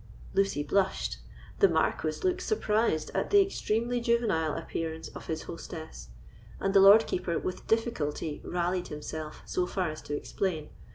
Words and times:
Lucy 0.33 0.63
blushed; 0.63 1.17
the 1.59 1.67
Marquis 1.69 2.21
looked 2.23 2.41
surprised 2.41 3.11
at 3.13 3.29
the 3.29 3.39
extremely 3.39 4.01
juvenile 4.01 4.55
appearance 4.57 5.09
of 5.09 5.27
his 5.27 5.43
hostess, 5.43 6.07
and 6.59 6.73
the 6.73 6.79
Lord 6.81 7.05
Keeper 7.05 7.37
with 7.37 7.67
difficulty 7.67 8.41
rallied 8.43 8.87
himself 8.87 9.43
so 9.45 9.67
far 9.67 9.91
as 9.91 10.01
to 10.01 10.15
explain. 10.15 10.69